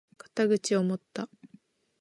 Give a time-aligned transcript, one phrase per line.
[0.33, 1.29] 肩口を持った！